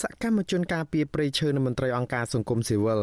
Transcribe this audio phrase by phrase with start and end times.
[0.00, 3.02] សកម្មជនការពារព្រៃឈើនិងមន្ត្រីអង្គការសង្គមស៊ីវិល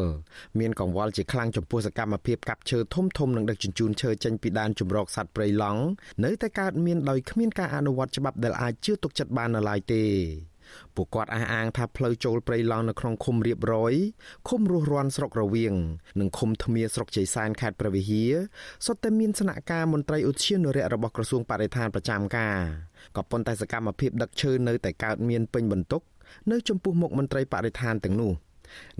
[0.59, 5.81] មានកង្វល់ជាខ្លាំងចំពោះសកម្មភាពកាប់ឈើធំធំនិងដឹកជញ្ជូនឈើចេញពីដែនជម្រកសត្វព្រៃឡង់
[6.25, 10.03] នៅតែកើតមានដោយគ្មានការអនុវត្តច្បាប់ដែលអាចជឿទុកចិត្តបាននៅឡើយទេ
[10.95, 13.93] ពួកគាត់អះអាងថាផ្លូវចូលព្រៃឡង់នៅក្នុងឃុំរៀបរយ
[14.47, 15.73] ឃុំរស់រាន់ស្រុករវៀង
[16.19, 18.33] និងឃុំធ្មាស្រុកជ័យសែនខេត្តព្រះវិហារ
[18.85, 22.59] សុទ្ធតែមានស្នាក់ការមន្ត្រីឧទ្យានុរក្សរបស់ក្រសួងបរិស្ថានប្រចាំការ
[23.17, 26.01] ក៏ប៉ុន្តែសកម្មភាពដឹកឈើនៅតែកើតមានពេញបន្ទុក
[26.51, 28.33] នៅចំពោះមុខមន្ត្រីបរិស្ថានទាំងនោះ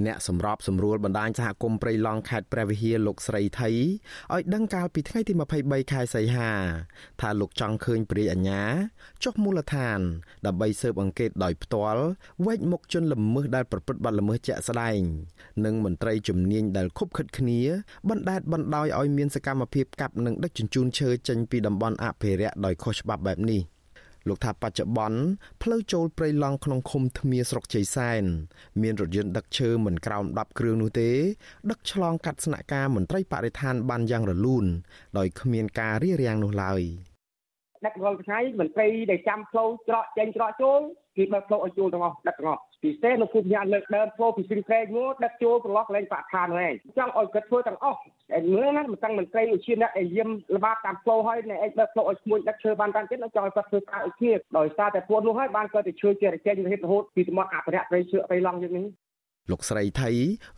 [0.06, 6.52] អ្នកសម្របសម្រួលបណ្ដាញសហគមន៍ព្រៃឡង់ខេត្តព្រះវិហារលោកស្រីថៃឲ្យដឹងកាលពីថ្ងៃទី23ខែសីហា
[7.22, 8.64] ថាលោកចង់ឃើញព្រះអញ្ញា
[9.24, 10.00] ចុះមូលដ្ឋាន
[10.46, 12.04] ដើម្បីស៊ើបអង្កេតដោយផ្ទាល់
[12.46, 15.00] វែកមុខជនល្មើសដែលប្រព្រឹត្តបទល្មើសជាក់ស្ដែង
[15.66, 17.60] និងមន្ត្រីជំនាញដែលខុបខិតគ្នា
[18.10, 23.62] បណ្ដេតបណ្ដោយឲ្យមានសកម្មភាពកាប់និងដឹកជញ្ជូនឈើចេញពីតំបន់អភិរក្សដោយខុសច្បាប់បែបនេះ។
[24.30, 25.20] លោកថាបច្ចុប្បន្ន
[25.64, 28.24] ផ្លូវចូលព្រៃឡង់ក្នុងឃុំធ្មាស្រុកជ័យសែន
[28.82, 31.10] មានរថយន្តដឹកឈើមិនក្រោម10គ្រឿងនោះទេ
[31.72, 34.66] ដឹកឆ្លងកាត់ស្នាក់ការមន្ត្រីបរិស្ថានបានយ៉ាងរលូន
[35.18, 36.82] ដោយគ្មានការរារាំងនោះឡើយ
[37.86, 40.80] ដឹករាល់ថ្ងៃមន្ត្រីដែលចាំផ្លូវច្រកចេញច្រកចូល
[41.18, 48.00] គេបើកផ្លូវឲ្យចូលទាំងអស់ដឹកទាំងអស់ ពិសេសនៅគុំញាលើកដើមផ្លូវពីស៊ីមក្រែងមកដឹកចូលប្រឡោះកន្លែងបាក់ឋានហ្នឹងចង់ឲ្យគាត់ធ្វើទាំងអស់
[48.32, 58.88] តែមើលណាមិនតាំងមន្ត្រីឧជាអ្នកយាមល្បាតតាមផ្លូវហើយអ្នកឯងបើកផ្លូវឲ្យឈ្មោះដឹកឈើបានតាមចិត្តចង់ឲ្យគាត់ធ្វើការឧជាដោយសារតែពួកនោះហើយបានគាត់ទៅជួយចេះចេញរហេតុរហូតពីសមត្ថអភិរក្សព្រៃឈើព្រៃឡង់យើងនេះ
[59.52, 60.10] លោកស្រីថៃ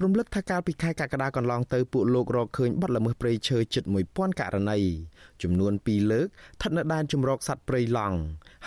[0.03, 4.79] រំលឹកថាកាលពីខែកក្កដាកន្លងទៅពួកលោករកឃើញបាត់ល្មើសព្រៃឈើជិត1000ករណី
[5.43, 8.17] ចំនួន2លើកស្ថិតនៅដែនជំរកសត្វព្រៃឡង់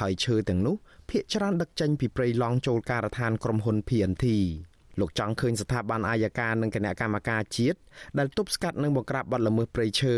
[0.00, 0.76] ហើយឈើទាំងនោះ
[1.12, 4.26] ភ ieck ច្រើនដឹកចេញពីព្រៃឡង់ចូលការដ្ឋានក្រុមហ៊ុន PNT
[5.00, 7.78] លោកចង់ឃើញស្ថាប័នអាយកានិងគណៈកម្មការជាតិ
[8.18, 10.16] ដែលទប់ស្កាត់និងបង្ក្រាបបទល្មើសព្រៃឈើ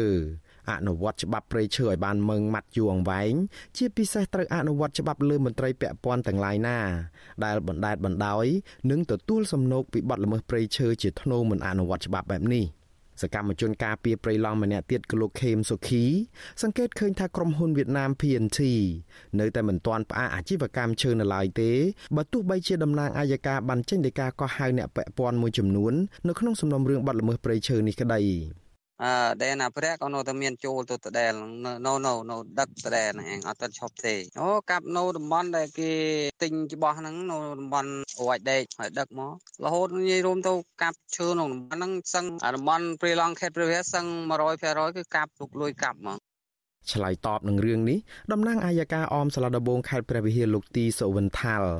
[0.70, 3.32] អនុវត្តច្បាប់ព្រៃឈើឲ្យបានម៉ឺងម៉ាត់យូរអង្វែង
[3.76, 6.78] ជាពិសេសត្រូវអនុវត្តច្បាប់លើមន្ត្រីពាក់ព័ន្ធទាំងឡាយណា
[7.44, 8.46] ដែលបណ្តែតបណ្ដោយ
[8.90, 12.66] និងទទួលសំណូកពីបទល្មើសព្រៃឈើជាធ្នូមិនអនុវត្តច្បាប់បែបនេះ។
[13.22, 16.04] សកម្មជនការពារព្រៃឡង់ម្នាក់ទៀតគឺលោកខេមសុខី
[16.62, 18.60] សង្កេតឃើញថាក្រុមហ៊ុនវៀតណាម PNT
[19.40, 21.70] នៅតែមិនទាន់ផ្អាកអាជីវកម្មឈើនៅឡើយទេ
[22.16, 25.94] បើទោះបីជាតំណាងអាយកាបានចេញដីកាកោះហៅអ្នកពាក់ព័ន្ធមួយចំនួន
[26.28, 28.20] នៅក្នុងសំណុំរឿងបាត់ល្មើសព្រៃឈើនេះក្តី
[29.02, 29.10] អឺ
[29.42, 31.32] ដែនអភិរក្សក៏នៅតែមានចូលទៅដដែល
[31.64, 31.92] នៅនៅ
[32.30, 35.92] នៅដឹកដដែលហ្នឹងអត់ទៅឈប់ទេអូកាប់នៅតំបន់ដែលគេ
[36.42, 37.90] ទិញច្បាស់ហ្នឹងនៅតំបន់
[38.20, 39.32] រួចដេកហើយដឹកមក
[39.64, 42.24] រហូតនិយាយរួមទៅកាប់ឈើក្នុងតំបន់ហ្នឹងសឹង
[42.56, 44.06] តំបន់ព្រៃឡង់ខេត្តព្រះវិហារសឹង
[44.40, 46.18] 100%គឺកាប់ទុកលុយកាប់មក
[46.92, 47.98] ឆ្លើយតបនឹងរឿងនេះ
[48.32, 51.70] តំណាងអាយកាអមសាឡាដបងខេត្តព្រះវិហារលោកទីសុវិនថាល់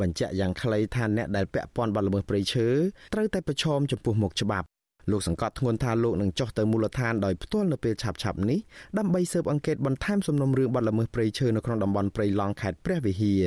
[0.00, 2.68] បញ្ជាក់យ៉ាងខ្លីថាអ្នកដែលពាក់ព័ន្ធបាត់ល្មើសព្រៃឈើ
[3.14, 4.66] ត្រូវតែប្រឈមចំពោះមុខច្បាប់
[5.10, 8.58] លោកសង្កត់ធ្ងន់ថាលោកនឹងចុះទៅមូលដ្ឋានដោយផ្ទាល់នៅពេលឆាប់ឆាប់នេះ
[8.98, 13.44] ដើម្បីស៊ើបអង្កេតបន្ថែមសំណុំរឿងបាត់ល្មើសព្រៃឈើនៅក្នុងតំបន់ព្រៃឡង់ខេត្តព្រះវិហារ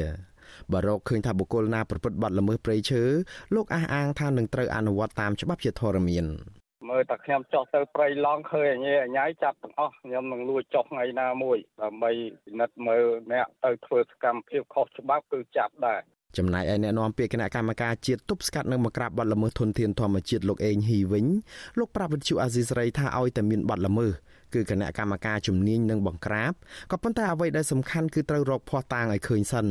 [0.72, 3.02] បើរកឃើញថាបុគ្គលណាប្រព្រឹត្តបទល្មើសព្រៃឈើ
[3.56, 6.26] លោកអះអាងថានឹងត្រូវអនុវត្តតាមច្បាប់ជាធរមាន
[6.90, 12.12] មើលតែខ្ញុំចុះទៅព្រៃឡង់ឃើញអញអញ៉ៃចាប់ទាំងអស់ខ្ញុំនឹងលួចចុះថ្ងៃណាមួយដើម្បី
[12.46, 16.02] ពិនិត្យមើលអ្នកទៅធ្វើសកម្មភាពខុសច្បាប់គឺចាប់ដែរ
[16.38, 21.26] ចំណែកឯអ្នកនាំពាក្យគណៈកម្មការជាតិទប់ស្កាត់និងបង្ក្រាបបទល្មើសធនធានធម្មជាតិលោកអេងហ៊ីវិញ
[21.80, 24.12] លោកប្រាប់វិទ្យុអាស៊ីសេរីថាឲ្យតែមានបទល្មើស
[24.54, 26.54] គឺគណៈកម្មការជំនាញនឹងបង្ក្រាប
[26.92, 29.68] ក៏ប៉ុន្តែអ្វីដែលសំខាន់គឺត្រូវរកភ័ស្តុតាងឲ្យឃើញសិន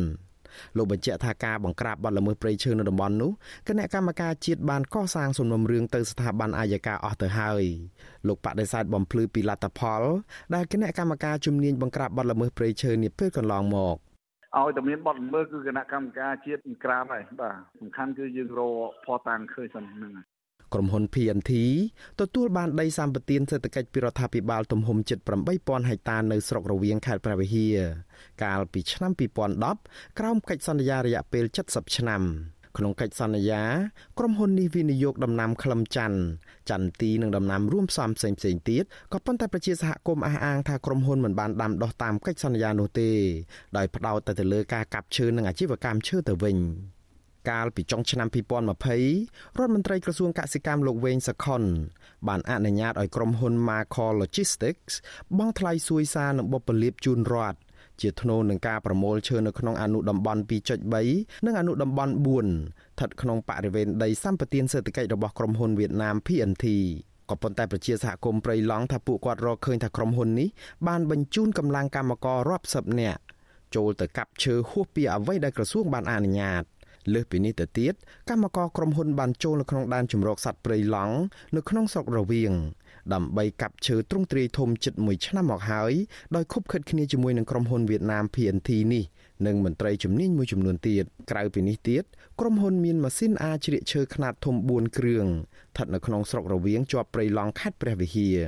[0.77, 3.31] លោកបញ្ជាក់ថាការបង្ក្រាបបទល្មើសព្រៃឈើនៅតំបន់នោះ
[3.69, 7.63] គណៈកម្មការជាតិបានកសាងសំណុំរឿងទៅស្ថាប័នអាយកាអស់ទៅហើយ
[8.27, 10.03] លោកបដិសេធបំភ្លឺពីលទ្ធផល
[10.55, 13.97] ដែលគណៈកម្មការជំនាញបង្ក្រាបបទល្មើសព្រៃឈើនេះពេលកន្លងមក
[14.61, 18.75] ឲ្យតែមានបទល្មើសគឺគណៈកម្មការជាតិក្រាបហើយបាទសំខាន់គឺយើងរក
[19.07, 20.13] ផតាំងឃើញសិនហ្នឹង
[20.73, 21.53] ក្រុមហ៊ុន PNT
[22.21, 25.19] ទទួលបានដីសម្បត្តិសេដ្ឋកិច្ចពីរដ្ឋាភិបាលទំហំជិត
[25.55, 27.77] 8000ហិកតានៅស្រុករវៀងខេត្តព្រះវិហារ
[28.45, 29.13] កាលពីឆ្នាំ
[29.65, 32.23] 2010ក្រោមកិច្ចសន្យារយៈពេល70ឆ្នាំ
[32.79, 33.63] ក្នុងកិច្ចសន្យា
[34.19, 36.19] ក្រុមហ៊ុននេះវិនិយោគដំណាំក្លឹមច័ន្ទ
[36.71, 43.11] ចន្ទទីនិងដំណាំរួមផ្សំផ្សេងផ្សេងទៀតក៏ប៉ុន្តែប្រជាសហគមន៍អះអាងថាក្រុមហ៊ុនមិនបានដាំដុះតាមកិច្ចសន្យានោះទេ
[43.77, 46.59] ដោយផ្ដោតតែទៅលើការកាប់ឈើនិងអាជីវកម្មឈើទៅវិញ
[47.51, 51.63] កាលពីចុងឆ្នាំ2020រដ្ឋមន្ត្រីក្រសួងកសិកម្មលោកវែងសខុន
[52.29, 54.95] បានអនុញ្ញាតឲ្យក្រុមហ៊ុន Macor Logistics
[55.39, 57.59] បង់ថ្លៃសួយសារនិងបុព្វលាភជូនរដ្ឋ
[58.01, 60.41] ជាធ្នូនឹងការប្រមូលឈើនៅក្នុងអនុតំបន់
[60.93, 66.67] 2.3និងអនុតំបន់4ស្ថិតក្នុងបរិវេណដីសម្បត្តិសេដ្ឋកិច្ចរបស់ក្រុមហ៊ុនវៀតណាម PNT
[67.31, 70.49] ក៏ប៉ុន្តែប្រជាសហគមន៍ព្រៃឡង់ថាពួកគាត់រកឃើញថាក្រុមហ៊ុននេះ
[70.89, 73.21] បានបញ្ជូនកម្លាំងកម្មកររាប់សិបនាក់
[73.75, 76.65] ចូលទៅកាប់ឈើហួសពីអ្វីដែលក្រសួងបានអនុញ្ញាត
[77.13, 77.95] លើសពីនេះទៅទៀត
[78.31, 81.17] កម្មករក្រុមហ៊ុនបានចូលនៅក្នុងដែនជម្រកសត្វព្រៃឡង់
[81.57, 82.53] នៅក្នុងស្រុករវៀង
[83.15, 85.93] ដើម្បីកាប់ឈើទ្រង់ទ្រាយធំជិត1ឆ្នាំមកហើយ
[86.37, 89.05] ដោយខុបខិតគ្នាជាមួយនឹងក្រុមហ៊ុនវៀតណាម PNT នេះ
[89.47, 92.03] និងមន្ត្រីជំនាញមួយចំនួនទៀតក្រៅពីនេះទៀត
[92.41, 98.39] ក្រុមហ៊ុនមានម៉ាស៊ីនអាចជ្រៀកឈើខ្នាតធំ4គ្រឿងស្ថិតនៅក្នុងស្រុករវៀងជាប់ព្រៃឡង់ខេត្តព្រះវិហារ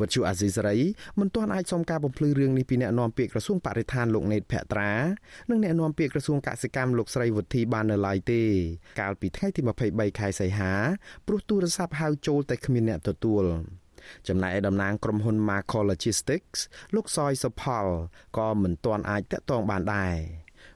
[0.00, 0.78] វត្ថុអាស៊ីសេរី
[1.20, 4.92] មិនទាន់អាចសុំការបំភ្លឺរឿងនេះពីអ្នកនាំពាក្យក្រសួងបរិស្ថានលោកណេតភក្ត្រា
[5.50, 8.42] និងអ្នកនាំពាក្យក្រសួងកសិកម្មលោកស្រីវុធីបាននៅឡើយទេ
[9.00, 10.72] កាលពីថ្ងៃទី23ខែសីហា
[11.26, 13.44] ព្រោះទូរស័ព្ទហៅចូលតែគ្មានអ្នកទទួល
[14.28, 16.60] ចំណែកឯតំណាងក្រុមហ៊ុន Marco Logistics
[16.94, 17.86] លោកសយសុផល
[18.36, 20.16] ក៏មិនទាន់អាចតាក់ទងបានដែរ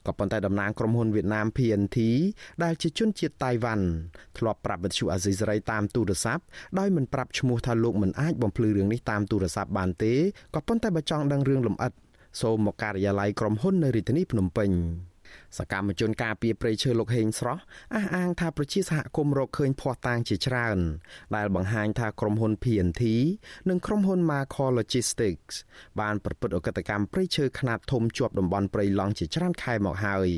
[0.06, 1.98] ក៏ប៉ុន្តែតំណាងក្រុមហ៊ុនវៀតណាម PNT
[2.62, 3.86] ដែលជាជនជាតិតៃវ៉ាន់
[4.38, 6.42] ធ្លាប់ប្រាប់វិទ្យុអាស៊ីសេរីតាមទូរស័ព្ទ
[6.78, 10.14] ដោយមិនប្រាប់ឈ្មោះថាលោកមិនអាចបំភ្លឺរឿងនេះតាមទូរស័ព្ទបានទេ
[10.54, 11.92] ក៏ប៉ុន្តែបើចង់ដឹងរឿងលម្អិត
[12.40, 14.70] សូមមកការិយាល័យក្រុមហ៊ុននៅរាជធានីភ្នំពេញ
[15.58, 17.62] សកម្មជនការពារព្រៃឈើលោកហេងស្រស់
[17.94, 20.78] អះអាងថាប្រជាសហគមន៍រកឃើញភ័ស្តុតាងជាច្រើន
[21.36, 23.02] ដែលបង្ហាញថាក្រុមហ៊ុន PNT
[23.68, 25.54] និងក្រុមហ៊ុន Marco Logistics
[26.00, 30.28] បានប្រព្រឹត្តអកតកម្មព្រៃឈើខ្នាតធំជាប់តំបន់ព្រៃឡង់ជាច្រើនខែមកហើយ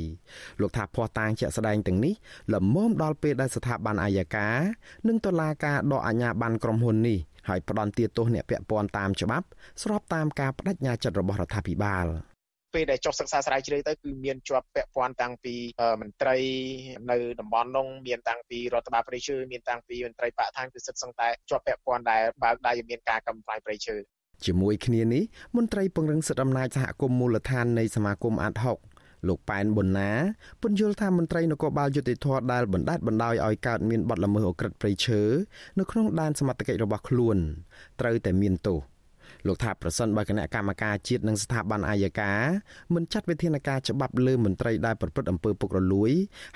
[0.61, 2.15] លោកថាភ័ស្តុតាងជាក់ស្ដែងទាំងនេះ
[2.53, 4.49] លំមដល់ពេលដែលស្ថាប័នអាយកា
[5.09, 7.19] និងតុលាការដកអាជ្ញាប័ណ្ណក្រុមហ៊ុននេះ
[7.49, 9.47] ហើយផ្ដន់ទាទោសអ្នកពាក់ព័ន្ធតាមច្បាប់
[9.83, 12.07] ស្របតាមការបដិញ្ញាចិត្តរបស់រដ្ឋាភិបាល
[12.79, 15.55] ពេលដែលចុះសិក្សាស្រាវជ្រាវទៅគឺមានជាប់ពាក់ព័ន្ធតាំងពី
[16.01, 16.37] មន្ត្រី
[17.11, 23.97] នៅតំបន់នោះមានតាំងពីរដ្ឋបាលព្រៃឈើមានតាំងពីមន្ត្រីបកឋានគឺសិទ្ធសឹងតែជាប់ពាក់ព័ន្ធដែលបើកដៃមានការកំផ្លាញព្រៃឈើ
[24.45, 25.23] ជាមួយគ្នានេះ
[25.57, 28.79] មន្ត្រីពង្រឹងសិទ្ធិអំណាចសហគមន៍មូលដ្ឋាននៃសមាគមអាត់ហុក
[29.29, 30.11] លោកប៉ែនប៊ុនណា
[30.63, 35.21] ពន្យល់ថាមន្ត្រីនគរបាលយុតិធធដែលបណ្ដាច់បណ្ដោយឲ្យកើតមានបទល្មើសអក្រិតព្រៃឈើ
[35.79, 37.37] នៅក្នុងដែនសមត្ថកិច្ចរបស់ខ្លួន
[38.01, 38.79] ត្រូវតែមានទោស
[39.47, 42.33] លោកថាប្រសិនបើគណៈកម្មការជាតិនិងស្ថាប័នអាយកា
[42.95, 46.11] មិនចាត់វិធានការច្បាប់លើមន្ត្រីដែលប្រព្រឹត្តអំពើពុករលួយ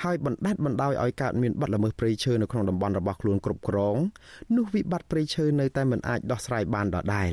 [0.05, 3.97] ហើយបណ្ដាច់បណ្ដោយឲ្យកើតមានបទល្មើសព្រៃឈើនៅក្នុងតំបន់របស់ខ្លួនគ្រប់គ្រង
[4.57, 7.33] នោះវិបត្តិព្រៃឈើនៅតែមិនអាចដោះស្រាយបានដដែល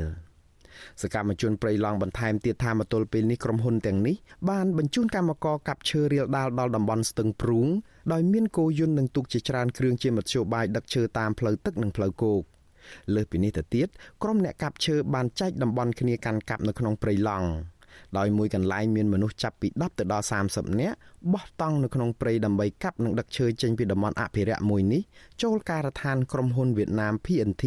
[1.01, 4.15] សកម្មជនប្រៃឡង់បន្ថែមទៀតថាមកទល់ពេលនេះក្រុមហ៊ុនទាំងនេះ
[4.49, 7.67] បានបញ្ជូនកម្មករកាប់ឈើរៀលដាលដល់តំបន់ស្ទឹងព្រូង
[8.13, 12.41] ដោយមានគោយន្តនិងទូកជាច្រើនគ្រឿងជាមធ្យោបាយដឹកឈើតាមផ្លូវទឹកនិងផ្លូវគោក
[13.15, 13.87] លើសពីនេះទៅទៀត
[14.23, 17.49] ក្រុមអ្នកកាប់ឈើបានចែកតំបន់គ្នាកាន់កាប់នៅក្នុងព្រៃឡង់
[18.17, 20.97] ដោយមួយកន្លែងមានមនុស្សចាប់ពី10ទៅដល់30នាក់
[21.33, 25.01] បោះតង់នៅក្នុងព្រៃដើម្បីកាប់និងដឹកឈើចេញពីតំបន់អភិរក្សមួយនេះ
[25.43, 27.65] ចូលការដ្ឋានក្រុមហ៊ុនវៀតណាម PNT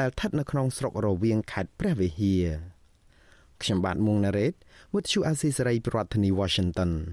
[0.00, 2.46] ដែលស្ថិតនៅក្នុងស្រុករវៀងខេត្តព្រះវិហារ
[3.62, 4.54] ខ្ញុំបាទមុងណារ៉េត
[4.92, 6.92] With you Azizi Saray ប្រធានាធិបតី Washington